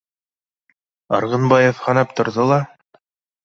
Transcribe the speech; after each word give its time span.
Арғынбаев 1.19 1.85
һанап 1.87 2.19
торҙо 2.23 2.51
ла: 2.55 2.61